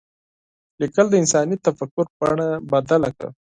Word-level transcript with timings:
لیکل 0.81 1.05
د 1.09 1.13
انساني 1.21 1.55
تفکر 1.65 2.05
بڼه 2.19 2.47
بدله 2.71 3.09
کړه. 3.17 3.29